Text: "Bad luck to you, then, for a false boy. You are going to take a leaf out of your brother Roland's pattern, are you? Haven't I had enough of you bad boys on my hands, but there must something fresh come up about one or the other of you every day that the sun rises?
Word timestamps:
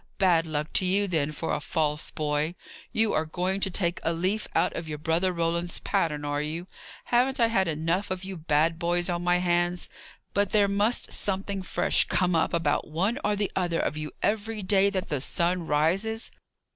"Bad 0.17 0.47
luck 0.47 0.73
to 0.73 0.83
you, 0.87 1.07
then, 1.07 1.31
for 1.31 1.53
a 1.53 1.59
false 1.61 2.09
boy. 2.09 2.55
You 2.91 3.13
are 3.13 3.23
going 3.23 3.59
to 3.59 3.69
take 3.69 3.99
a 4.01 4.13
leaf 4.13 4.47
out 4.55 4.73
of 4.73 4.89
your 4.89 4.97
brother 4.97 5.31
Roland's 5.31 5.77
pattern, 5.77 6.25
are 6.25 6.41
you? 6.41 6.65
Haven't 7.03 7.39
I 7.39 7.45
had 7.49 7.67
enough 7.67 8.09
of 8.09 8.23
you 8.23 8.35
bad 8.35 8.79
boys 8.79 9.11
on 9.11 9.23
my 9.23 9.37
hands, 9.37 9.89
but 10.33 10.49
there 10.53 10.67
must 10.67 11.13
something 11.13 11.61
fresh 11.61 12.05
come 12.05 12.33
up 12.33 12.51
about 12.51 12.87
one 12.89 13.19
or 13.23 13.35
the 13.35 13.51
other 13.55 13.79
of 13.79 13.95
you 13.95 14.11
every 14.23 14.63
day 14.63 14.89
that 14.89 15.09
the 15.09 15.21
sun 15.21 15.67
rises? 15.67 16.31